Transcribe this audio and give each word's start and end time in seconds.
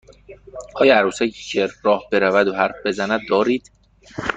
آیا 0.75 0.97
عروسکی 0.97 1.31
که 1.51 1.69
راه 1.83 2.03
برود 2.11 2.47
و 2.47 2.53
حرف 2.53 2.75
بزند 2.85 3.21
دارید؟ 3.29 3.71